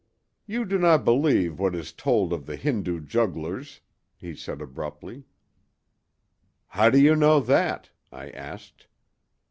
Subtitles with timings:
[0.47, 3.81] "You do not believe what is told of the Hindu jugglers,"
[4.15, 5.25] he said abruptly.
[6.69, 8.87] "How do you know that?" I asked.